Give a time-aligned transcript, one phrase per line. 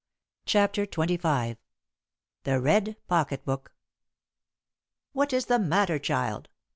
[0.47, 1.57] CHAPTER XXV.
[2.43, 3.71] THE RED POCKET BOOK.
[5.13, 6.49] "What is the matter, child?"